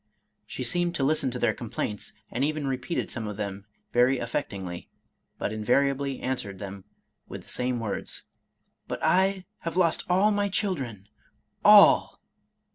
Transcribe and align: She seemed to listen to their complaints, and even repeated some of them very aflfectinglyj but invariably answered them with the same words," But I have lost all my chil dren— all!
She 0.47 0.63
seemed 0.63 0.95
to 0.95 1.03
listen 1.03 1.29
to 1.29 1.37
their 1.37 1.53
complaints, 1.53 2.11
and 2.31 2.43
even 2.43 2.65
repeated 2.65 3.11
some 3.11 3.27
of 3.27 3.37
them 3.37 3.67
very 3.93 4.17
aflfectinglyj 4.17 4.87
but 5.37 5.53
invariably 5.53 6.21
answered 6.21 6.57
them 6.57 6.85
with 7.27 7.43
the 7.43 7.49
same 7.49 7.79
words," 7.79 8.23
But 8.87 9.03
I 9.03 9.45
have 9.59 9.77
lost 9.77 10.03
all 10.09 10.31
my 10.31 10.49
chil 10.49 10.73
dren— 10.73 11.07
all! 11.79 12.19